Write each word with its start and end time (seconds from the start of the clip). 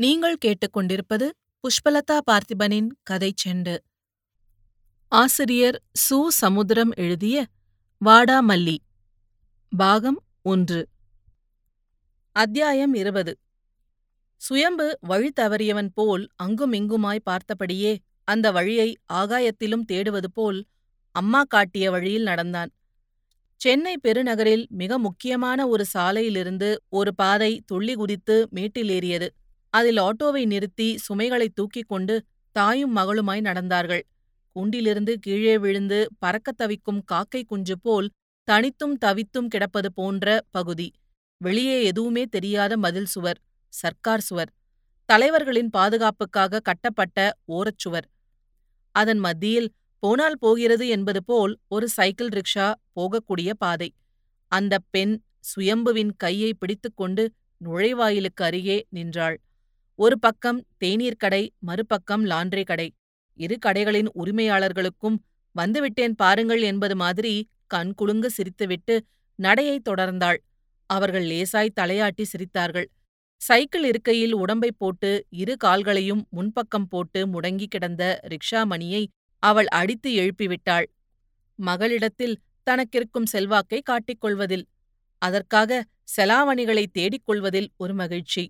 நீங்கள் 0.00 0.36
கேட்டுக்கொண்டிருப்பது 0.44 1.30
புஷ்பலதா 1.64 2.18
பார்த்திபனின் 2.30 2.86
கதைச் 3.02 3.48
செண்டு. 3.48 3.76
ஆசிரியர் 5.08 5.82
சு. 6.10 6.26
சமுத்திரம் 6.26 6.90
எழுதிய 6.96 7.46
வாடாமல்லி 8.04 8.76
பாகம் 9.76 10.24
ஒன்று. 10.42 10.88
அத்தியாயம் 12.32 12.94
இருபது. 12.94 13.38
சுயம்பு 14.36 14.98
வழி 15.00 15.32
தவறியவன் 15.40 15.88
போல் 15.94 16.28
அங்குமிங்குமாய் 16.42 17.18
பார்த்தபடியே 17.30 17.98
அந்த 18.24 18.52
வழியை 18.52 18.96
ஆகாயத்திலும் 19.12 19.84
தேடுவது 19.92 20.26
போல் 20.32 20.64
அம்மா 21.10 21.42
காட்டிய 21.42 21.90
வழியில் 21.90 22.22
நடந்தான். 22.22 22.70
சென்னை 23.56 23.96
பெருநகரில் 24.08 24.66
மிக 24.68 24.98
முக்கியமான 24.98 25.68
ஒரு 25.68 25.84
சாலையிலிருந்து 25.94 26.76
ஒரு 26.88 27.14
பாதை 27.14 27.62
துள்ளி 27.66 27.94
குதித்து 27.94 28.48
மேட்டிலேறியது 28.54 28.90
ஏறியது. 28.90 29.34
அதில் 29.74 29.98
ஆட்டோவை 29.98 30.46
நிறுத்தி 30.46 30.98
சுமைகளைத் 30.98 31.54
தூக்கிக் 31.54 31.88
கொண்டு 31.88 32.14
தாயும் 32.56 32.96
மகளுமாய் 32.96 33.40
நடந்தார்கள். 33.40 34.04
குண்டிலிருந்து 34.56 35.12
கீழே 35.18 35.58
விழுந்து 35.58 35.98
பறக்கத் 36.18 36.58
தவிக்கும் 36.58 37.02
காக்கை 37.04 37.44
குஞ்சு 37.44 37.76
போல் 37.78 38.08
தனித்தும் 38.48 38.96
தவித்தும் 39.04 39.48
கிடப்பது 39.48 39.92
போன்ற 39.92 40.26
பகுதி. 40.50 40.88
வெளியே 41.40 41.84
எதுவுமே 41.84 42.24
தெரியாத 42.26 42.76
மதில் 42.76 43.06
சுவர் 43.06 43.40
சர்க்கார் 43.72 44.20
சுவர் 44.20 44.50
தலைவர்களின் 45.08 45.70
பாதுகாப்புக்காக 45.70 46.60
கட்டப்பட்ட 46.60 47.18
ஓரச்சுவர் 47.52 48.06
அதன் 48.94 49.18
மத்தியில் 49.18 49.68
போனால் 50.02 50.38
போகிறது 50.38 50.88
என்பது 50.88 51.24
போல் 51.24 51.58
ஒரு 51.68 51.88
சைக்கிள் 51.88 52.28
ரிக்ஷா 52.28 52.66
போகக்கூடிய 52.96 53.50
பாதை. 53.58 53.88
அந்தப் 54.52 54.84
பெண் 54.90 55.14
சுயம்புவின் 55.50 56.12
கையை 56.16 56.54
பிடித்துக்கொண்டு 56.54 57.24
நுழைவாயிலுக்கு 57.64 58.42
அருகே 58.42 58.78
நின்றாள். 58.88 59.36
ஒரு 60.00 60.18
பக்கம் 60.18 60.58
தேநீர் 60.78 61.16
கடை 61.16 61.52
மறுபக்கம் 61.58 62.24
லாண்ட்ரி 62.24 62.64
கடை. 62.64 62.92
இரு 63.34 63.58
கடைகளின் 63.66 64.08
உரிமையாளர்களுக்கும் 64.14 65.16
வந்துவிட்டேன் 65.56 66.14
பாருங்கள் 66.16 66.62
என்பது 66.62 66.96
மாதிரி 66.96 67.48
கண்குலுங்கு 67.74 68.28
சிரித்துவிட்டு 68.36 69.00
நடையைத் 69.38 69.86
தொடர்ந்தாள். 69.88 70.36
அவர்கள் 70.86 71.26
லேசாய் 71.26 71.74
தலையாட்டி 71.80 72.24
சிரித்தார்கள். 72.32 72.84
சைக்கிள் 73.36 73.84
இருக்கையில் 73.84 74.34
உடம்பைப் 74.36 74.78
போட்டு 74.78 75.10
இரு 75.30 75.56
கால்களையும் 75.64 76.22
முன்பக்கம் 76.32 76.88
போட்டு 76.88 77.26
முடங்கி 77.26 77.66
கிடந்த 77.66 78.20
ரிக்ஷா 78.28 78.64
மணியை 78.64 79.08
அவள் 79.42 79.66
அடித்து 79.66 80.12
எழுப்பிவிட்டாள். 80.12 80.86
மகளிடத்தில் 81.58 82.36
தனக்கிருக்கும் 82.70 83.30
செல்வாக்கை 83.32 83.80
காட்டிக் 83.80 84.20
கொள்வதில் 84.20 84.68
அதற்காக 85.18 85.84
செலாவணிகளை 86.16 86.86
தேடிக் 86.92 87.26
கொள்வதில் 87.26 87.70
ஒரு 87.76 87.94
மகிழ்ச்சி. 87.94 88.44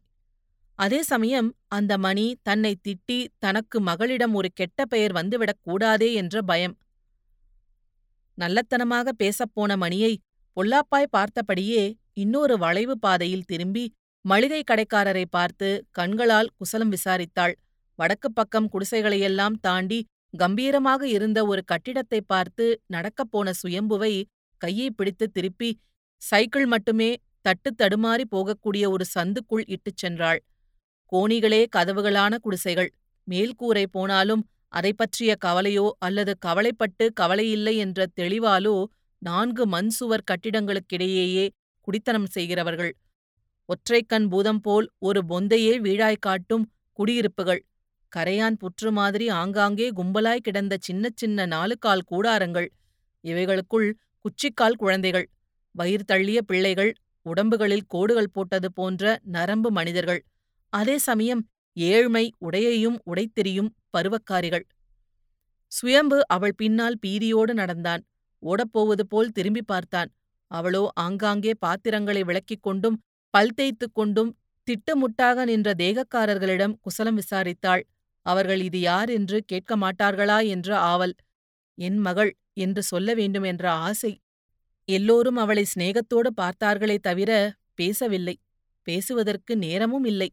அதே 0.79 0.99
சமயம் 1.03 1.47
அந்த 1.69 1.93
மணி 1.99 2.25
தன்னை 2.43 2.71
திட்டி 2.89 3.17
தனக்கு 3.39 3.79
மகளிடம் 3.81 4.35
ஒரு 4.35 4.49
கெட்ட 4.55 4.85
பெயர் 4.85 5.13
வந்துவிடக் 5.13 5.63
கூடாதே 5.63 6.09
என்ற 6.15 6.43
பயம். 6.43 6.75
நல்லத்தனமாக 8.39 9.13
பேசப்போன 9.23 9.77
மணியை 9.77 10.13
பொல்லாப்பாய் 10.57 11.13
பார்த்தபடியே 11.17 11.83
இன்னொரு 12.13 12.55
வளைவு 12.59 12.95
பாதையில் 12.99 13.45
திரும்பி 13.45 13.85
மளிகை 14.25 14.61
கடைக்காரரை 14.71 15.25
பார்த்து 15.31 15.69
கண்களால் 15.91 16.51
குசலம் 16.57 16.93
விசாரித்தாள். 16.93 17.55
வடக்கு 17.99 18.29
பக்கம் 18.33 18.69
குடிசைகளையெல்லாம் 18.73 19.57
தாண்டி 19.61 19.99
கம்பீரமாக 20.35 21.03
இருந்த 21.09 21.39
ஒரு 21.47 21.63
கட்டிடத்தை 21.65 22.21
பார்த்து 22.27 22.65
நடக்கப் 22.87 23.31
போன 23.31 23.53
சுயம்புவை 23.63 24.13
கையை 24.61 24.89
பிடித்து 24.91 25.27
திருப்பி 25.31 25.71
சைக்கிள் 26.23 26.67
மட்டுமே 26.67 27.11
தட்டு 27.41 27.71
தடுமாறி 27.75 28.25
போகக்கூடிய 28.31 28.85
ஒரு 28.91 29.05
சந்துக்குள் 29.15 29.65
இட்டுச் 29.67 30.01
சென்றாள். 30.03 30.41
கோணிகளே 31.13 31.61
கதவுகளான 31.77 32.35
குடிசைகள். 32.39 32.91
மேல்கூரை 33.29 33.85
போனாலும் 33.91 34.43
அதை 34.69 34.93
பற்றிய 34.93 35.31
கவலையோ 35.45 35.87
அல்லது 35.99 36.33
கவலைப்பட்டு 36.39 37.05
கவலையில்லை 37.21 37.75
என்ற 37.77 38.07
தெளிவாலோ 38.21 38.77
நான்கு 39.23 39.67
மண் 39.67 39.89
சுவர் 39.89 40.29
கட்டிடங்களுக்கிடையேயே 40.31 41.47
குடித்தனம் 41.81 42.27
செய்கிறவர்கள். 42.27 42.93
ஒற்றைக்கண் 43.69 44.29
பூதம் 44.29 44.61
போல் 44.61 44.87
ஒரு 44.99 45.21
பொந்தையே 45.29 45.75
வீழாய் 45.81 46.25
காட்டும் 46.27 46.65
குடியிருப்புகள். 46.93 47.63
கரையான் 48.13 48.57
புற்று 48.63 48.91
மாதிரி 48.91 49.27
ஆங்காங்கே 49.29 49.89
கும்பலாய் 49.91 50.45
கிடந்த 50.47 50.75
சின்னச் 50.81 51.17
சின்ன 51.17 51.47
நாலு 51.47 51.75
கால் 51.79 52.09
கூடாரங்கள். 52.11 52.69
இவைகளுக்குள் 53.25 53.89
குச்சிக்கால் 54.25 54.79
குழந்தைகள். 54.79 55.27
வயிறு 55.75 56.05
தள்ளிய 56.13 56.39
பிள்ளைகள். 56.39 56.93
உடம்புகளில் 57.27 57.87
கோடுகள் 57.87 58.33
போட்டது 58.33 58.69
போன்ற 58.73 59.21
நரம்பு 59.37 59.71
மனிதர்கள். 59.71 60.21
அதே 60.73 60.99
சமயம் 60.99 61.43
ஏழ்மை 61.77 62.25
உடையையும் 62.41 62.99
உடைத்தெறியும் 63.11 63.71
பருவக்காரிகள். 63.97 64.65
சுயம்பு 65.73 66.19
அவள் 66.27 66.55
பின்னால் 66.57 66.97
பீதியோடு 67.07 67.53
நடந்தான். 67.53 68.03
ஓடப்போவது 68.43 69.05
போல் 69.09 69.33
திரும்பி 69.33 69.63
பார்த்தான். 69.63 70.11
அவளோ 70.51 70.83
ஆங்காங்கே 70.95 71.53
பாத்திரங்களை 71.59 72.23
விளக்கிக் 72.25 72.63
கொண்டும் 72.63 72.97
பல் 73.35 73.55
தேய்த்துக் 73.55 73.95
கொண்டும் 73.95 74.31
திட்டுமுட்டாக 74.67 75.45
நின்ற 75.45 75.69
தேகக்காரர்களிடம் 75.79 76.75
குசலம் 76.81 77.19
விசாரித்தாள். 77.19 77.83
அவர்கள் 78.27 78.61
இது 78.61 78.81
யார் 78.81 79.11
என்று 79.11 79.39
கேட்க 79.45 79.77
மாட்டார்களா 79.77 80.39
என்ற 80.47 80.79
ஆவல். 80.79 81.15
என் 81.79 81.99
மகள் 81.99 82.33
என்று 82.53 82.83
சொல்ல 82.83 83.15
வேண்டும் 83.15 83.43
என்ற 83.43 83.65
ஆசை. 83.71 84.13
எல்லோரும் 84.89 85.37
அவளை 85.37 85.65
சிநேகத்தோடு 85.65 86.31
பார்த்தார்களே 86.41 86.97
தவிர 86.99 87.31
பேசவில்லை. 87.75 88.37
பேசுவதற்கு 88.83 89.57
நேரமும் 89.57 90.05
இல்லை. 90.05 90.31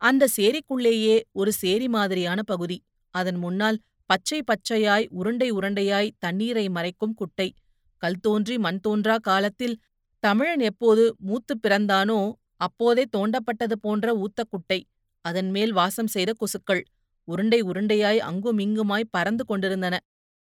அந்த 0.00 0.28
சேரிக்குள்ளேயே 0.36 1.22
ஒரு 1.32 1.52
சேரி 1.52 1.88
மாதிரியான 1.88 2.42
பகுதி. 2.42 2.82
அதன் 3.14 3.36
முன்னால் 3.36 3.78
பச்சை 4.06 4.42
பச்சையாய் 4.42 5.06
உருண்டை 5.10 5.52
உருண்டையாய் 5.52 6.10
தண்ணீரை 6.18 6.68
மறைக்கும் 6.68 7.14
குட்டை. 7.14 7.54
கல் 7.96 8.20
தோன்றி 8.20 8.58
மண் 8.58 8.80
தோன்றா 8.80 9.16
காலத்தில் 9.16 9.76
தமிழன் 10.18 10.60
எப்போது 10.60 11.16
மூத்துப் 11.26 11.62
பிறந்தானோ 11.62 12.32
அப்போதே 12.56 13.04
தோண்டப்பட்டது 13.16 13.72
போன்ற 13.80 14.06
ஊத்தக்குட்டை 14.14 14.80
அதன் 15.20 15.50
மேல் 15.50 15.72
வாசம் 15.72 16.06
செய்த 16.06 16.32
கொசுக்கள் 16.32 16.82
உருண்டை 17.24 17.62
உருண்டையாய் 17.62 18.20
அங்குமிங்குமாய் 18.20 19.10
பறந்து 19.10 19.44
கொண்டிருந்தன. 19.44 19.98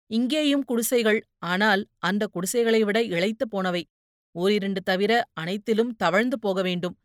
இங்கேயும் 0.07 0.63
குடிசைகள் 0.63 1.19
ஆனால் 1.39 1.85
அந்த 1.99 2.27
குடிசைகளை 2.27 2.81
விட 2.81 3.03
இழைத்து 3.03 3.47
போனவை. 3.49 3.83
ஓரிரண்டு 4.35 4.81
தவிர 4.81 5.25
அனைத்திலும் 5.33 5.95
தவழ்ந்து 5.95 6.39
போக 6.39 6.61
வேண்டும். 6.61 6.97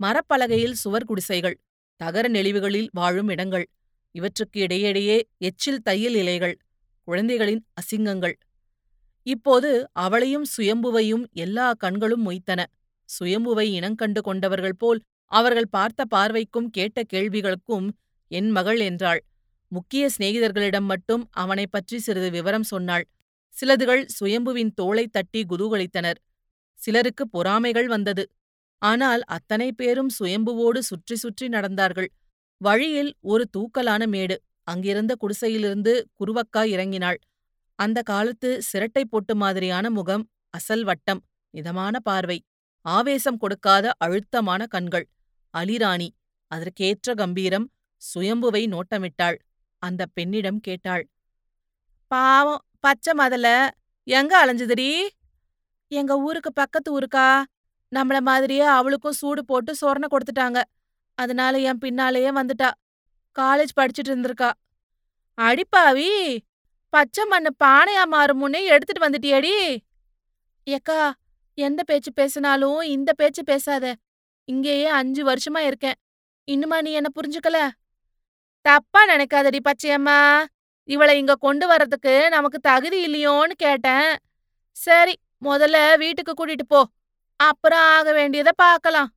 மரப்பலகையில் 0.00 0.72
சுவர் 0.72 1.04
குடிசைகள். 1.04 1.56
தகர 2.02 2.28
நெளிவுகளில் 2.28 2.88
வாழும் 2.92 3.28
இடங்கள். 3.28 3.68
இவற்றுக்கு 4.10 4.60
இடையிடையே 4.60 5.28
எச்சில் 5.38 5.82
தையல் 5.82 6.14
இலைகள் 6.14 6.58
குழந்தைகளின் 7.04 7.64
அசிங்கங்கள். 7.74 8.34
இப்போது 9.22 9.88
அவளையும் 9.92 10.44
சுயம்புவையும் 10.56 11.24
எல்லா 11.32 11.72
கண்களும் 11.72 12.30
மொய்த்தன. 12.30 12.64
சுயம்புவை 13.04 13.66
இனங்கண்டு 13.78 14.20
கொண்டவர்கள் 14.20 14.76
போல் 14.78 15.00
அவர்கள் 15.26 15.68
பார்த்த 15.70 16.04
பார்வைக்கும் 16.14 16.66
கேட்ட 16.70 17.02
கேள்விகளுக்கும் 17.12 17.90
என் 18.28 18.50
மகள் 18.50 18.80
என்றாள். 18.80 19.24
முக்கிய 19.68 20.08
சிநேகிதர்களிடம் 20.18 20.84
மட்டும் 20.84 21.28
அவனைப் 21.30 21.72
பற்றி 21.72 21.98
சிறிது 21.98 22.30
விவரம் 22.30 22.62
சொன்னாள். 22.62 23.06
சிலதுகள் 23.60 24.06
சுயம்புவின் 24.20 24.74
தோளைத் 24.74 25.12
தட்டி 25.12 25.44
குதூகலித்தனர். 25.48 26.20
சிலருக்கு 26.74 27.28
பொறாமைகள் 27.28 27.86
வந்தது. 27.86 28.30
ஆனால் 28.82 29.22
அத்தனை 29.26 29.68
பேரும் 29.72 30.10
சுயம்புவோடு 30.18 30.80
சுற்றி 30.90 31.16
சுற்றி 31.16 31.46
நடந்தார்கள். 31.48 32.08
வழியில் 32.60 33.12
ஒரு 33.22 33.44
தூக்கலான 33.56 34.02
மேடு. 34.06 34.36
அங்கிருந்த 34.64 35.12
குடிசையிலிருந்து 35.22 35.92
குருவக்கா 36.20 36.62
இறங்கினாள். 36.74 37.18
அந்த 37.78 37.98
காலத்து 38.02 38.50
சிரட்டை 38.70 39.04
பொட்டு 39.04 39.34
மாதிரியான 39.34 39.86
முகம் 39.90 40.24
அசல் 40.54 40.84
வட்டம் 40.84 41.20
மிதமான 41.54 41.94
பார்வை 42.00 42.38
ஆவேசம் 42.86 43.38
கொடுக்காத 43.38 43.86
அழுத்தமான 43.98 44.62
கண்கள் 44.66 45.06
அலிராணி 45.54 46.08
அதற்கேற்ற 46.50 47.14
கம்பீரம் 47.14 47.66
சுயம்புவை 48.02 48.62
நோட்டமிட்டாள். 48.74 49.38
அந்த 49.82 50.02
பெண்ணிடம் 50.16 50.60
கேட்டாள் 50.60 51.04
பாவம் 52.10 52.62
பச்சை 52.80 53.12
மதல 53.14 53.46
எங்க 54.06 54.32
அலைஞ்சுதுடி? 54.42 54.88
எங்க 55.92 56.12
ஊருக்கு 56.26 56.50
பக்கத்து 56.52 56.90
ஊருக்கா? 56.96 57.26
நம்மள 57.94 58.20
மாதிரியே 58.20 58.60
அவளுக்கும் 58.60 59.12
சூடு 59.12 59.44
போட்டு 59.44 59.72
சொரண 59.80 60.04
கொடுத்துட்டாங்க. 60.10 60.62
அதனால 61.14 61.58
என் 61.58 61.78
பின்னாலேயே 61.78 62.30
வந்துட்டா. 62.30 62.70
காலேஜ் 63.38 63.74
படிச்சுட்டு 63.80 64.08
இருந்திருக்கா. 64.08 64.50
அடிப்பாவி 65.38 66.38
பச்சை 66.88 67.24
மண்ணு 67.24 67.50
பானையா 67.64 68.04
மாறும் 68.04 68.38
முன்னே 68.38 68.64
எடுத்துட்டு 68.64 69.04
வந்துட்டியடி. 69.08 69.78
ஏக்கா 70.64 71.12
எந்த 71.54 71.82
பேச்சு 71.82 72.12
பேசினாலும் 72.12 72.80
இந்த 72.80 73.12
பேச்சு 73.12 73.42
பேசாத. 73.44 73.94
இங்கேயே 74.44 74.86
அஞ்சு 74.86 75.22
வருஷமா 75.24 75.58
இருக்கேன். 75.58 75.94
இன்னுமா 76.44 76.80
நீ 76.80 76.92
என்ன 76.92 77.08
புரிஞ்சுக்கல? 77.20 77.68
தப்பா 78.60 79.06
நினைக்காதடி 79.06 79.58
பச்சையம்மா. 79.68 80.44
இவளை 80.88 81.18
இங்க 81.18 81.34
கொண்டு 81.34 81.66
வர்றதுக்கு 81.66 82.28
நமக்கு 82.28 82.58
தகுதி 82.58 82.98
இல்லையோன்னு 83.06 83.54
கேட்டேன். 83.56 84.16
சரி 84.76 85.14
முதல்ல 85.44 85.98
வீட்டுக்கு 85.98 86.32
கூட்டிட்டு 86.32 86.66
போ. 86.68 86.80
அப்புறம் 87.48 87.78
ஆக 87.78 88.12
வேண்டியதை 88.12 88.52
பார்க்கலாம். 88.56 89.10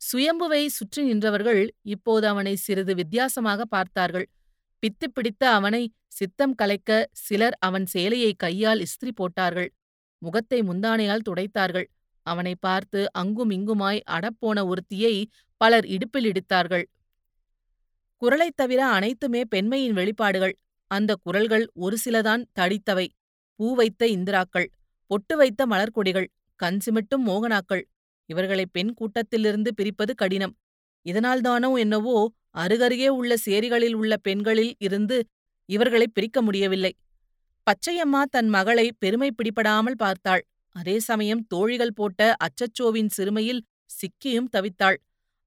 சுயம்புவை 0.00 0.66
சுற்றி 0.66 1.12
நின்றவர்கள் 1.12 1.68
இப்போது 1.82 2.26
அவனை 2.26 2.56
சிறிது 2.56 2.94
வித்தியாசமாக 2.94 3.64
பார்த்தார்கள். 3.64 4.28
பித்து 4.82 5.06
பிடித்த 5.12 5.50
அவனை 5.50 5.92
சித்தம் 6.08 6.54
கலைக்க 6.54 7.08
சிலர் 7.12 7.56
அவன் 7.60 7.86
சேலையை 7.86 8.34
கையால் 8.34 8.80
இஸ்திரி 8.80 9.12
போட்டார்கள். 9.14 9.72
முகத்தை 10.18 10.62
முந்தானையால் 10.62 11.22
துடைத்தார்கள். 11.22 11.84
அவனை 12.26 12.54
பார்த்து 12.60 13.12
அங்கும் 13.12 13.50
இங்குமாய் 13.50 14.00
அடப்போன 14.10 14.58
ஒருத்தியை 14.64 15.24
பலர் 15.56 15.86
இடுப்பில் 15.86 16.32
இடித்தார்கள். 16.32 16.84
குரலைத் 18.22 18.56
தவிர 18.56 18.86
அனைத்துமே 18.86 19.44
பெண்மையின் 19.44 19.96
வெளிப்பாடுகள். 19.96 20.54
அந்த 20.86 21.14
குரல்கள் 21.14 21.70
ஒரு 21.74 21.96
சிலதான் 22.04 22.44
தடித்தவை. 22.60 23.08
பூ 23.56 23.74
வைத்த 23.74 24.06
இந்திராக்கள் 24.06 24.70
பொட்டு 25.06 25.36
வைத்த 25.36 25.66
மலர்கொடிகள் 25.66 26.26
கண் 26.62 26.78
சிமிட்டும் 26.84 27.24
மோகனாக்கள். 27.26 27.84
இவர்களை 28.28 28.64
பெண் 28.72 28.92
கூட்டத்திலிருந்து 28.94 29.70
பிரிப்பது 29.74 30.12
கடினம். 30.14 30.54
இதனால்தானோ 31.06 31.70
என்னவோ 31.78 32.16
அருகருகே 32.58 33.08
உள்ள 33.10 33.32
சேரிகளில் 33.46 33.92
உள்ள 33.92 34.14
பெண்களில் 34.16 34.74
இருந்து 34.78 35.16
இவர்களை 35.68 36.06
பிரிக்க 36.08 36.38
முடியவில்லை. 36.42 36.92
பச்சையம்மா 37.66 38.20
தன் 38.30 38.48
மகளை 38.48 38.86
பெருமை 38.98 39.28
பிடிபடாமல் 39.32 39.98
பார்த்தாள். 39.98 40.42
அதே 40.76 40.96
சமயம் 41.00 41.42
தோழிகள் 41.46 41.94
போட்ட 41.94 42.22
அச்சச்சோவின் 42.38 43.10
சிறுமையில் 43.16 43.62
சிக்கியும் 43.90 44.50
தவித்தாள். 44.56 44.98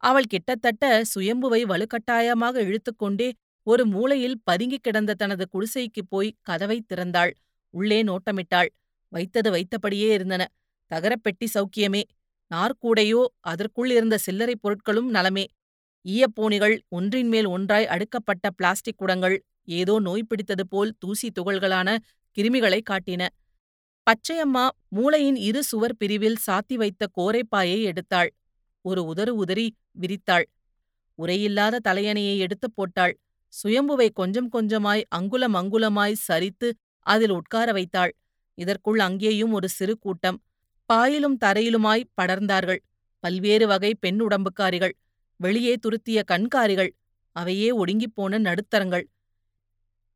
அவள் 0.03 0.23
கிட்டத்தட்ட 0.23 0.85
சுயம்புவை 1.13 1.61
வலுக்கட்டாயமாக 1.71 2.55
இழுத்துக்கொண்டே 2.67 3.29
ஒரு 3.67 3.83
மூலையில் 3.85 4.37
பதுங்கிக் 4.43 4.83
கிடந்த 4.83 5.13
தனது 5.13 5.45
குடிசைக்குப் 5.49 6.09
போய் 6.09 6.35
கதவைத் 6.41 6.87
திறந்தாள். 6.89 7.31
உள்ளே 7.73 7.99
நோட்டமிட்டாள். 8.03 8.69
வைத்தது 9.11 9.49
வைத்தபடியே 9.51 10.09
இருந்தன. 10.11 10.43
தகரப்பெட்டி 10.93 11.47
சௌக்கியமே. 11.53 12.01
நாற்கூடையோ 12.51 13.25
அதற்குள் 13.39 13.89
இருந்த 13.89 14.17
சில்லறைப் 14.25 14.61
பொருட்களும் 14.63 15.09
நலமே. 15.09 15.45
ஈயப்போனிகள் 16.05 16.79
ஒன்றின் 16.87 17.27
மேல் 17.27 17.45
ஒன்றாய் 17.45 17.87
அடுக்கப்பட்ட 17.87 18.49
பிளாஸ்டிக் 18.55 18.97
குடங்கள் 18.97 19.37
ஏதோ 19.65 19.99
நோய் 19.99 20.23
பிடித்தது 20.23 20.67
போல் 20.67 20.95
தூசி 20.99 21.31
துகள்களான 21.39 21.97
கிருமிகளை 22.37 22.81
காட்டின. 22.89 23.27
பச்சையம்மா 24.07 24.69
மூளையின் 24.89 25.35
இரு 25.35 25.63
சுவர் 25.63 25.97
பிரிவில் 25.97 26.37
சாத்தி 26.47 26.73
வைத்த 26.73 27.07
கோரைப்பாயை 27.17 27.91
எடுத்தாள். 27.91 28.29
ஒரு 28.81 29.01
உதறு 29.03 29.29
உதறி 29.29 29.75
விரித்தாள். 30.01 30.45
உரையில்லாத 31.19 31.79
தலையணையை 31.87 32.37
எடுத்துப் 32.37 32.75
போட்டாள். 32.75 33.19
சுயம்புவை 33.53 34.09
கொஞ்சம் 34.13 34.49
கொஞ்சமாய் 34.53 35.03
அங்குலம் 35.09 35.55
அங்குலமாய் 35.55 36.15
சரித்து 36.27 36.71
அதில் 36.99 37.29
உட்கார 37.29 37.71
வைத்தாள். 37.71 38.15
இதற்குள் 38.57 38.99
அங்கேயும் 38.99 39.51
ஒரு 39.51 39.69
சிறு 39.69 39.97
கூட்டம். 39.97 40.37
பாயிலும் 40.89 41.37
தரையிலுமாய் 41.45 42.03
படர்ந்தார்கள். 42.21 42.79
பல்வேறு 43.19 43.67
வகை 43.67 43.95
பெண் 43.95 44.21
உடம்புக்காரிகள் 44.21 44.91
வெளியே 45.39 45.75
துருத்திய 45.75 46.21
கண்காரிகள் 46.31 46.91
அவையே 47.35 47.69
ஒடுங்கிப்போன 47.71 48.39
நடுத்தரங்கள். 48.39 49.05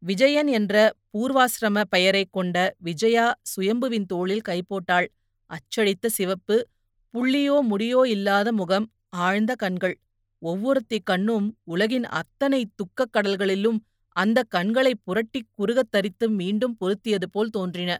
விஜயன் 0.03 0.47
என்ற 0.47 0.75
பூர்வாசிரம 1.13 1.83
பெயரைக் 1.89 2.31
கொண்ட 2.31 2.75
விஜயா 2.77 3.25
சுயம்புவின் 3.41 4.05
தோளில் 4.05 4.41
கைபோட்டாள். 4.49 5.07
அச்சடித்த 5.49 6.09
சிவப்பு 6.09 6.67
புள்ளியோ 7.13 7.61
முடியோ 7.61 8.01
இல்லாத 8.07 8.51
முகம் 8.51 8.91
ஆழ்ந்த 9.09 9.55
கண்கள். 9.55 9.99
ஒவ்வொருத்தி 10.41 10.97
கண்ணும் 11.03 11.57
உலகின் 11.63 12.05
அத்தனை 12.05 12.65
துக்கக் 12.75 13.11
கடல்களிலும் 13.17 13.79
அந்தக் 14.15 14.49
கண்களைப் 14.49 15.01
புரட்டிக் 15.03 15.49
குறுகத் 15.51 15.91
தரித்து 15.91 16.29
மீண்டும் 16.29 16.75
பொருத்தியது 16.77 17.29
போல் 17.31 17.49
தோன்றின. 17.49 17.91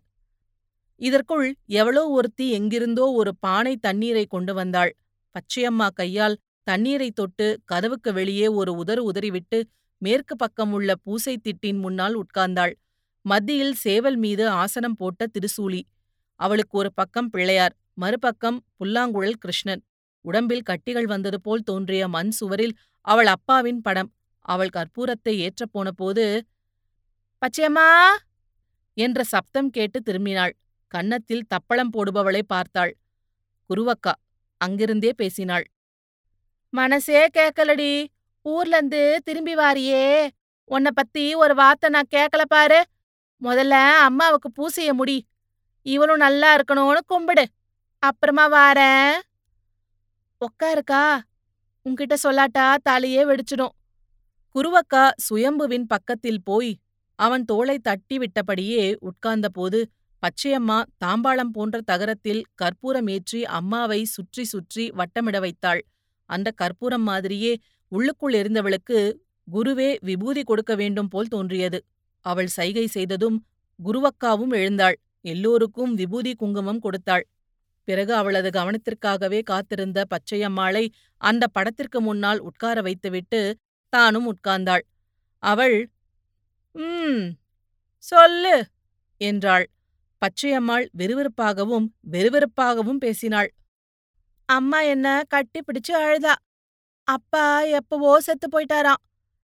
இதற்குள் 1.02 1.48
எவளோ 1.72 2.04
ஒருத்தி 2.10 2.46
எங்கிருந்தோ 2.50 3.06
ஒரு 3.12 3.32
பானை 3.36 3.74
தண்ணீரை 3.78 4.26
கொண்டு 4.26 4.54
வந்தாள். 4.54 4.92
பச்சையம்மா 5.36 5.88
கையால் 5.94 6.36
தண்ணீரைத் 6.68 7.16
தொட்டு 7.16 7.48
கதவுக்கு 7.66 8.14
வெளியே 8.14 8.48
ஒரு 8.52 8.72
உதறு 8.74 9.02
உதறிவிட்டு 9.02 9.60
மேற்கு 10.02 10.36
பக்கம் 10.36 10.72
உள்ள 10.74 10.90
பூசை 10.96 11.36
திட்டின் 11.38 11.80
முன்னால் 11.80 12.16
உட்கார்ந்தாள். 12.16 12.74
மத்தியில் 13.26 13.76
சேவல் 13.76 14.18
மீது 14.18 14.44
ஆசனம் 14.60 14.98
போட்ட 14.98 15.28
திருசூலி. 15.28 15.82
அவளுக்கு 16.40 16.76
ஒரு 16.78 16.92
பக்கம் 16.94 17.30
பிள்ளையார் 17.30 17.74
மறுபக்கம் 17.94 18.60
புல்லாங்குழல் 18.78 19.40
கிருஷ்ணன். 19.40 19.82
உடம்பில் 20.26 20.68
கட்டிகள் 20.70 21.06
வந்தது 21.06 21.40
போல் 21.42 21.64
தோன்றிய 21.64 22.04
மண் 22.08 22.32
சுவரில் 22.32 22.76
அவள் 23.08 23.26
அப்பாவின் 23.28 23.82
படம். 23.82 24.10
அவள் 24.46 24.74
கற்பூரத்தை 24.76 25.34
ஏற்றப் 25.46 25.74
போனபோது 25.74 26.24
பச்சையம்மா! 27.42 27.88
என்ற 28.98 29.20
சப்தம் 29.24 29.70
கேட்டு 29.70 30.00
திரும்பினாள். 30.02 30.54
கன்னத்தில் 30.90 31.48
தப்பளம் 31.50 31.92
போடுபவளை 31.94 32.42
பார்த்தாள். 32.48 32.98
குருவக்கா 33.70 34.14
அங்கிருந்தே 34.58 35.14
பேசினாள். 35.14 35.66
மனசே 36.70 37.28
கேக்கலடி. 37.28 38.12
ஊர்லந்து 38.46 39.18
திரும்பி 39.18 39.56
வாரியே. 39.56 40.30
உன்னை 40.66 40.92
பத்தி 40.96 41.36
ஒரு 41.36 41.56
வார்த்தை 41.56 41.90
நான் 41.90 42.12
கேக்கல 42.12 42.42
பாரு. 42.48 42.84
முதல்ல 43.42 43.76
அம்மாவுக்கு 44.00 44.50
பூசைய 44.52 44.94
முடி. 44.94 45.28
இவளும் 45.82 46.18
நல்லா 46.18 46.58
இருக்கணும்னு 46.58 46.98
கும்பிடு. 47.06 47.46
அப்புறமா 48.00 48.46
வாரேன். 48.52 49.16
உக்காருக்கா. 50.40 51.20
உன்கிட்ட 51.90 52.16
சொல்லாட்டா 52.24 52.76
தலையே 52.90 53.24
வெடிச்சிடும். 53.24 53.76
குருவக்கா 54.56 55.12
சுயம்புவின் 55.30 55.86
பக்கத்தில் 55.88 56.44
போய் 56.44 56.80
அவன் 57.20 57.46
தோளை 57.46 57.78
தட்டி 57.78 58.18
விட்டபடியே 58.18 58.96
உட்கார்ந்தபோது 59.02 59.80
பச்சையம்மா 60.24 60.78
தாம்பாளம் 61.04 61.54
போன்ற 61.54 61.78
தகரத்தில் 61.82 62.42
கற்பூரம் 62.56 63.08
ஏற்றி 63.08 63.42
அம்மாவை 63.50 64.00
சுற்றி 64.06 64.44
சுற்றி 64.44 64.86
வட்டமிட 64.92 65.38
வைத்தாள். 65.40 65.82
அந்த 66.30 66.48
கற்பூரம் 66.52 67.04
மாதிரியே 67.04 67.54
உள்ளுக்குள் 67.92 68.36
இருந்தவளுக்கு 68.42 69.00
குருவே 69.48 69.90
விபூதி 70.02 70.42
கொடுக்க 70.44 70.74
வேண்டும் 70.76 71.10
போல் 71.10 71.28
தோன்றியது. 71.28 71.80
அவள் 72.26 72.50
சைகை 72.58 72.86
செய்ததும் 72.88 73.38
குருவக்காவும் 73.80 74.54
எழுந்தாள். 74.54 74.98
எல்லோருக்கும் 75.26 75.94
விபூதி 75.94 76.32
குங்குமம் 76.36 76.80
கொடுத்தாள். 76.80 77.26
பிறகு 77.88 78.14
அவளது 78.14 78.50
கவனத்திற்காகவே 78.50 79.40
காத்திருந்த 79.44 80.00
பச்சையம்மாளை 80.12 80.84
அந்த 81.22 81.44
படத்திற்கு 81.48 82.00
முன்னால் 82.02 82.40
உட்கார 82.40 82.82
வைத்துவிட்டு 82.82 83.42
தானும் 83.94 84.28
உட்கார்ந்தாள். 84.34 84.84
அவள் 85.44 85.78
ம் 86.76 87.24
சொல்லு 88.04 88.56
என்றாள். 89.22 89.66
பச்சையம்மாள் 90.22 90.86
விறுவிறுப்பாகவும் 90.98 91.88
வெறுவெறுப்பாகவும் 92.12 92.98
பேசினாள். 92.98 93.50
அம்மா 94.46 94.80
என்ன 94.82 95.08
கட்டி 95.28 95.60
பிடிச்சு 95.60 95.94
அழுதா? 95.94 96.36
அப்பா 97.08 97.62
எப்பவோ 97.62 98.20
செத்து 98.20 98.48
போயிட்டாராம். 98.48 99.02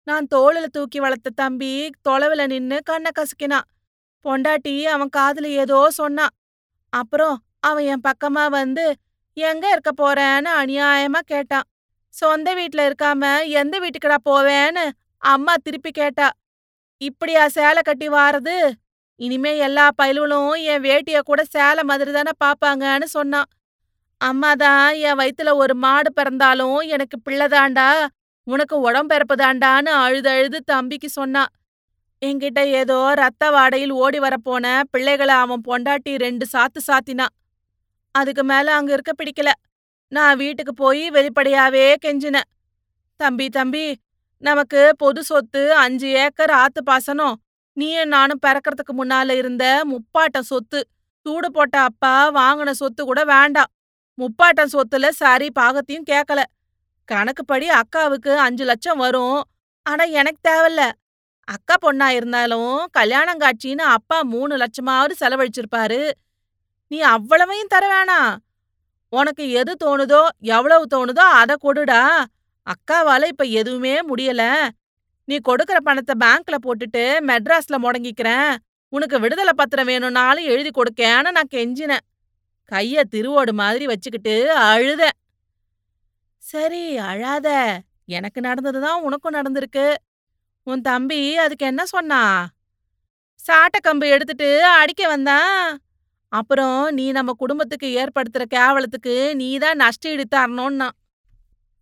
நான் 0.08 0.28
தோளில 0.36 0.66
தூக்கி 0.66 1.00
வளர்த்த 1.00 1.30
தம்பி 1.30 1.90
தொலைவுல 2.10 2.46
நின்னு 2.48 2.78
கண்ணை 2.84 3.12
கசக்கினான் 3.20 3.68
பொண்டாட்டி 4.26 4.84
அவன் 4.86 5.12
காதுல 5.18 5.50
ஏதோ 5.64 5.90
சொன்னான் 5.90 6.34
அப்புறம் 6.90 7.36
அவன் 7.60 7.84
என் 7.84 8.06
பக்கமா 8.08 8.50
வந்து 8.50 8.86
எங்க 9.34 9.66
இருக்க 9.70 9.92
போறேன்னு 9.92 10.50
அநியாயமா 10.62 11.22
கேட்டான் 11.26 11.68
சொந்த 12.14 12.54
வீட்ல 12.54 12.82
இருக்காம 12.90 13.24
எந்த 13.48 13.76
வீட்டுக்குடா 13.80 14.18
போவேன்னு 14.30 14.86
அம்மா 15.18 15.54
திருப்பி 15.56 15.92
கேட்டா. 15.92 16.28
இப்படியா 17.02 17.48
சேலை 17.48 17.82
கட்டி 17.82 18.10
வாரது? 18.10 18.56
இனிமே 19.22 19.52
எல்லா 19.58 19.86
பயல்களும் 20.02 20.54
என் 20.72 20.84
வேட்டிய 20.86 21.18
கூட 21.22 21.42
சேலை 21.44 21.82
மாதிரி 21.84 22.12
தானே 22.12 22.32
பாப்பாங்கன்னு 22.44 23.08
சொன்னான். 23.18 23.50
அம்மா 24.22 24.52
தான் 24.54 24.88
என் 25.08 25.20
வயித்துல 25.20 25.52
ஒரு 25.56 25.74
மாடு 25.76 26.10
பிறந்தாலும் 26.14 26.80
எனக்கு 26.96 27.18
பிள்ளைதாண்டா 27.26 27.88
உனக்கு 28.48 28.76
உடம்பிறப்புதாண்டான்னு 28.88 29.92
அழுது 30.04 30.30
அழுது 30.30 30.60
தம்பிக்கு 30.66 31.10
சொன்னான். 31.10 31.52
என்கிட்ட 32.22 32.62
ஏதோ 32.80 32.98
ரத்த 33.14 33.44
வாடையில் 33.52 33.94
ஓடி 34.04 34.20
வரப்போன 34.20 34.66
பிள்ளைகளை 34.92 35.36
அவன் 35.44 35.64
பொண்டாட்டி 35.68 36.12
ரெண்டு 36.18 36.46
சாத்து 36.54 36.82
சாத்தினான். 36.88 37.34
அதுக்கு 38.16 38.44
மேல 38.44 38.74
அங்க 38.74 38.92
இருக்க 38.94 39.14
பிடிக்கல. 39.22 39.52
நான் 40.12 40.38
வீட்டுக்கு 40.38 40.74
போய் 40.74 41.04
வெளிப்படையாவே 41.10 41.86
கெஞ்சினேன். 42.06 42.50
தம்பி 43.20 43.50
தம்பி 43.50 43.86
நமக்கு 44.44 44.82
பொது 44.98 45.22
சொத்து 45.24 45.64
அஞ்சு 45.76 46.08
ஏக்கர் 46.24 46.54
ஆத்து 46.64 46.82
பாசனம். 46.84 47.36
நீயும் 47.78 48.08
நானும் 48.08 48.40
பிறக்கறதுக்கு 48.46 48.94
முன்னால 48.98 49.36
இருந்த 49.36 49.66
முப்பாட்டம் 49.86 50.50
சொத்து 50.52 50.80
சூடு 51.26 51.52
போட்ட 51.52 51.76
அப்பா 51.80 52.14
வாங்கின 52.32 52.72
சொத்து 52.72 53.06
கூட 53.06 53.24
வேண்டாம். 53.24 53.72
முப்பாட்டம் 54.18 54.74
சொத்துல 54.74 55.10
சரி 55.10 55.48
பாகத்தையும் 55.60 56.08
கேக்கல. 56.10 56.42
கணக்குப்படி 57.10 57.68
அக்காவுக்கு 57.72 58.36
அஞ்சு 58.38 58.66
லட்சம் 58.66 58.98
வரும். 58.98 59.40
ஆனா 59.86 60.04
எனக்கு 60.04 60.42
தேவையில்ல. 60.50 60.84
அக்கா 61.48 61.76
பொண்ணா 61.82 62.08
இருந்தாலும் 62.08 62.88
கல்யாணம் 62.92 63.40
காட்சின்னு 63.40 63.86
அப்பா 63.98 64.24
மூணு 64.24 64.54
லட்சமாவது 64.58 65.14
செலவழிச்சிருப்பாரு. 65.20 66.02
நீ 66.92 67.00
அவ்வளவையும் 67.16 67.68
தர 67.68 67.86
வேணாம் 67.94 68.32
உனக்கு 69.14 69.52
எது 69.52 69.74
தோணுதோ 69.86 70.22
எவ்வளவு 70.40 70.86
தோணுதோ 70.96 71.26
அத 71.42 71.58
கொடுடா. 71.64 72.04
அக்காவால 72.68 73.28
இப்ப 73.28 73.44
எதுவுமே 73.60 73.96
முடியல. 74.02 74.44
நீ 75.28 75.36
கொடுக்கற 75.50 75.78
பணத்தை 75.84 76.16
பேங்க்ல 76.24 76.56
போட்டுட்டு 76.66 77.04
மெட்ராஸ்ல 77.30 77.76
முடங்கிக்கிறேன். 77.84 78.52
உனக்கு 78.94 79.20
விடுதலை 79.20 79.54
பத்திரம் 79.56 79.86
வேணும்னாலும் 79.86 80.44
எழுதி 80.44 80.70
கொடுக்கேன்னு 80.70 81.32
நான் 81.32 81.54
கெஞ்சினேன். 81.56 82.06
கைய 82.72 83.04
திருவோடு 83.12 83.54
மாதிரி 83.54 83.86
வச்சுக்கிட்டு 83.86 84.36
அழுத 84.52 85.04
சரி 86.44 86.98
அழாத. 86.98 87.48
எனக்கு 88.06 88.40
நடந்ததுதான் 88.42 89.02
உனக்கும் 89.02 89.36
நடந்திருக்கு. 89.36 89.86
உன் 90.68 90.82
தம்பி 90.82 91.38
அதுக்கு 91.38 91.66
என்ன 91.66 91.86
சொன்னா? 91.86 92.22
சாட்டக்கம்பு 93.40 94.08
எடுத்துட்டு 94.10 94.66
அடிக்க 94.66 95.08
வந்தான். 95.08 95.80
அப்புறம் 96.32 96.80
நீ 96.90 97.12
நம்ம 97.12 97.32
குடும்பத்துக்கு 97.34 97.88
ஏற்படுத்துற 98.02 98.44
கேவலத்துக்கு 98.56 99.16
நீதான் 99.34 99.76
நஷ்ட 99.76 100.10
ஈடு 100.10 100.26
தரணும்னா 100.36 100.88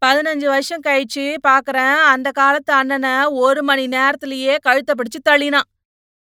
பதினஞ்சு 0.06 0.46
வருஷம் 0.46 0.82
கழிச்சு 0.88 1.36
பாக்குறேன். 1.48 1.98
அந்த 2.04 2.32
காலத்து 2.32 2.74
அண்ணனை 2.74 3.24
ஒரு 3.24 3.64
மணி 3.64 3.88
நேரத்திலேயே 3.88 4.56
கழுத்தை 4.62 4.96
பிடிச்சு 4.96 5.20
தள்ளினான். 5.30 5.68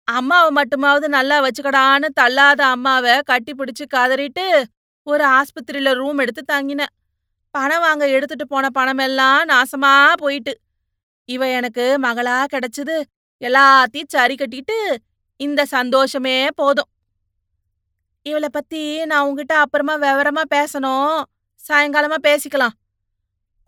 அம்மாவை 0.03 0.49
மட்டுமாவது 0.55 1.07
நல்லா 1.07 1.37
வச்சுக்கடான்னு 1.43 2.07
தள்ளாத 2.13 2.65
அம்மாவை 2.65 3.19
கட்டி 3.25 3.53
பிடிச்சு 3.53 3.85
கதறிட்டு 3.95 4.63
ஒரு 5.03 5.23
ஆஸ்பத்திரியில 5.25 5.93
ரூம் 5.93 6.17
எடுத்து 6.17 6.43
தங்கினேன். 6.53 6.93
பணம் 7.51 7.79
வாங்க 7.79 8.07
எடுத்துட்டு 8.07 8.47
போன 8.47 8.69
பணமெல்லாம் 8.79 9.41
நாசமா 9.51 10.13
போயிட்டு. 10.13 10.53
இவ 11.25 11.47
எனக்கு 11.47 11.97
மகளா 12.01 12.37
கிடைச்சது. 12.53 13.01
எல்லாத்தையும் 13.41 14.13
சரி 14.15 14.35
கட்டிட்டு 14.35 14.77
இந்த 15.37 15.65
சந்தோஷமே 15.65 16.47
போதும். 16.55 16.89
இவளை 18.21 18.49
பத்தி 18.51 19.05
நான் 19.05 19.25
உங்ககிட்ட 19.25 19.57
அப்புறமா 19.57 19.95
விவரமா 19.97 20.43
பேசணும். 20.55 21.21
சாயங்காலமா 21.67 22.17
பேசிக்கலாம். 22.23 22.75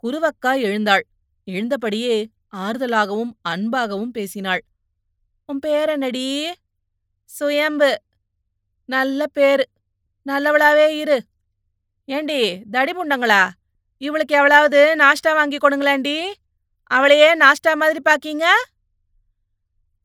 குருவக்கா 0.02 0.52
எழுந்தாள். 0.62 1.06
எழுந்தபடியே 1.46 2.26
ஆறுதலாகவும் 2.56 3.32
அன்பாகவும் 3.48 4.10
பேசினாள். 4.10 4.64
உன் 5.46 5.60
பேரனடி 5.66 6.50
சுயம்பு. 7.24 8.02
நல்ல 8.84 9.26
பேரு. 9.26 9.68
நல்லவளாவே 10.26 10.86
இரு. 10.86 11.18
ஏண்டி 12.04 12.40
தடிபுண்டங்களா 12.72 13.50
இவளுக்கு 14.00 14.34
எவ்வளவு 14.34 14.94
நாஷ்டா 14.94 15.34
வாங்கி 15.34 15.56
கொடுங்களேண்டி 15.56 16.32
அவளையே 16.82 17.34
நாஷ்டா 17.34 17.74
மாதிரி 17.74 18.00
பாக்கீங்க? 18.04 18.44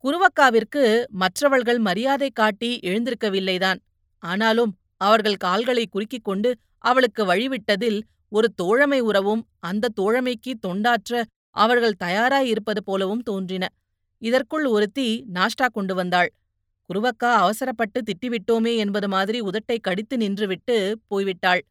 குருவக்காவிற்கு 0.02 1.06
மற்றவர்கள் 1.06 1.78
மரியாதை 1.78 2.30
காட்டி 2.30 2.78
எழுந்திருக்கவில்லைதான். 2.82 3.78
ஆனாலும் 4.18 4.78
அவர்கள் 4.96 5.36
கால்களை 5.36 5.86
குறுக்கிக் 5.86 6.24
கொண்டு 6.24 6.58
அவளுக்கு 6.78 7.24
வழிவிட்டதில் 7.26 8.00
ஒரு 8.32 8.54
தோழமை 8.54 9.00
உறவும் 9.00 9.42
அந்த 9.60 9.88
தோழமைக்கு 9.88 10.52
தொண்டாற்ற 10.66 11.22
அவர்கள் 11.56 12.00
தயாராயிருப்பது 12.04 12.80
போலவும் 12.84 13.22
தோன்றின. 13.22 13.64
இதற்குள் 14.22 14.66
ஒருத்தி 14.66 15.08
நாஷ்டா 15.34 15.66
கொண்டு 15.72 15.94
வந்தாள். 15.94 16.30
குருவக்கா 16.90 17.30
அவசரப்பட்டு 17.34 18.02
திட்டிவிட்டோமே 18.02 18.76
என்பது 18.76 19.08
மாதிரி 19.08 19.40
உதட்டை 19.40 19.78
கடித்து 19.80 20.16
நின்றுவிட்டு 20.16 20.94
போய்விட்டாள். 21.10 21.62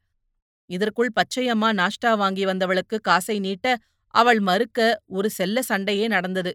இதற்குள் 0.70 1.10
பச்சையம்மா 1.14 1.68
நாஷ்டா 1.72 2.16
வாங்கி 2.16 2.44
வந்தவளுக்கு 2.44 2.96
காசை 3.00 3.38
நீட்ட 3.38 3.76
அவள் 4.14 4.40
மறுக்க 4.40 5.02
ஒரு 5.06 5.30
செல்ல 5.30 5.62
சண்டையே 5.62 6.06
நடந்தது. 6.08 6.52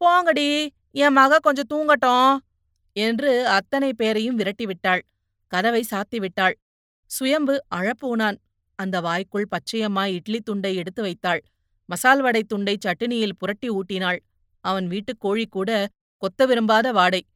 போங்கடி 0.00 0.68
என் 0.90 1.12
மக 1.12 1.38
கொஞ்சம் 1.38 1.70
தூங்கட்டும் 1.74 2.36
என்று 2.96 3.46
அத்தனை 3.48 3.92
பேரையும் 3.92 4.38
விரட்டிவிட்டாள். 4.38 5.02
கதவை 5.52 5.82
சாத்திவிட்டாள். 5.90 6.54
சுயம்பு 7.10 7.54
அழப்போனான். 7.74 8.38
அந்த 8.74 9.00
வாய்க்குள் 9.00 9.48
பச்சையம்மா 9.50 10.12
இட்லி 10.12 10.40
துண்டை 10.40 10.76
எடுத்து 10.76 11.02
வைத்தாள். 11.02 11.44
மசால் 11.84 12.20
வடை 12.20 12.44
துண்டை 12.44 12.78
சட்டினியில் 12.78 13.32
புரட்டி 13.38 13.70
ஊட்டினாள். 13.70 14.18
அவன் 14.60 14.86
வீட்டுக் 14.86 15.20
கோழி 15.20 15.46
கூட 15.46 15.88
கொத்த 16.18 16.46
விரும்பாத 16.46 16.92
வாடை. 16.92 17.26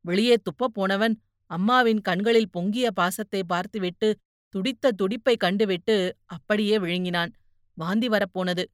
வெளியே 0.00 0.34
துப்பப் 0.34 0.72
போனவன் 0.72 1.20
அம்மாவின் 1.46 2.00
கண்களில் 2.00 2.50
பொங்கிய 2.50 2.90
பாசத்தை 2.90 3.44
பார்த்துவிட்டு 3.44 4.16
துடித்த 4.48 4.92
துடிப்பை 4.92 5.36
கண்டுவிட்டு 5.36 6.16
அப்படியே 6.24 6.78
விழுங்கினான். 6.78 7.32
வாந்தி 7.74 8.08
வரப்போனது. 8.08 8.64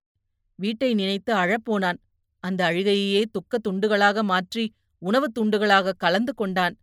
வீட்டை 0.54 0.94
நினைத்து 0.94 1.34
அழப்போனான். 1.34 1.99
அந்த 2.40 2.70
அழுகையே 2.70 3.25
துக்க 3.32 3.58
துண்டுகளாக 3.68 4.23
மாற்றி 4.23 4.73
உணவுத் 4.99 5.38
துண்டுகளாக 5.38 5.92
கலந்து 5.96 6.34
கொண்டான். 6.34 6.78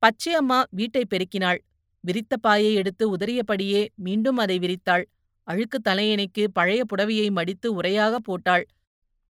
பச்சையம்மா 0.00 0.62
வீட்டை 0.70 1.06
பெருக்கினாள். 1.06 1.58
விரித்த 2.04 2.36
பாயை 2.36 2.74
எடுத்து 2.74 3.16
உதறியபடியே 3.16 3.88
மீண்டும் 3.94 4.36
அதை 4.36 4.58
விரித்தாள். 4.58 5.04
அழுக்கு 5.46 5.78
தலையணைக்கு 5.88 6.44
பழைய 6.52 6.82
புடவையை 6.84 7.30
மடித்து 7.30 7.82
உரையாக 7.82 8.16
போட்டாள். 8.16 8.64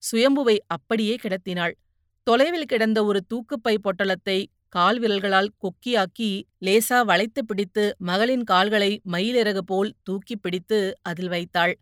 சுயம்புவை 0.03 0.57
அப்படியே 0.67 1.15
கிடத்தினாள். 1.15 1.73
தொலைவில் 2.27 2.65
கிடந்த 2.65 3.05
ஒரு 3.05 3.19
தூக்குப்பை 3.27 3.77
பொட்டலத்தை 3.77 4.45
கால் 4.69 4.99
விரல்களால் 4.99 5.51
கொக்கியாக்கி 5.63 6.31
லேசா 6.65 7.05
வளைத்து 7.05 7.45
பிடித்து 7.45 7.95
மகளின் 7.97 8.43
கால்களை 8.43 9.01
மயிலிறகு 9.11 9.57
போல் 9.57 9.93
தூக்கிப் 10.03 10.41
பிடித்து 10.41 10.79
அதில் 11.01 11.27
வைத்தாள். 11.27 11.73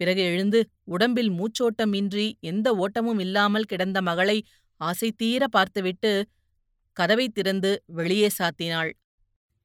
பிறகு 0.00 0.22
எழுந்து 0.22 0.68
உடம்பில் 0.84 1.30
மூச்சோட்டம் 1.30 1.94
இன்றி 1.94 2.26
எந்த 2.40 2.74
ஓட்டமும் 2.74 3.18
இல்லாமல் 3.18 3.64
கிடந்த 3.64 4.02
மகளை 4.02 4.38
ஆசை 4.80 5.12
தீர 5.12 5.46
பார்த்துவிட்டு 5.48 6.12
கதவை 6.96 7.28
திறந்து 7.28 7.82
வெளியே 7.86 8.28
சாத்தினாள். 8.38 8.92